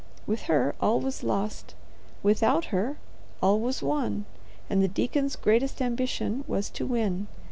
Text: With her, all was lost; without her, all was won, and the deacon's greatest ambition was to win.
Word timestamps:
With 0.25 0.45
her, 0.49 0.73
all 0.81 0.99
was 0.99 1.21
lost; 1.21 1.75
without 2.23 2.65
her, 2.73 2.97
all 3.39 3.59
was 3.59 3.83
won, 3.83 4.25
and 4.67 4.81
the 4.81 4.87
deacon's 4.87 5.35
greatest 5.35 5.79
ambition 5.79 6.43
was 6.47 6.71
to 6.71 6.87
win. 6.87 7.27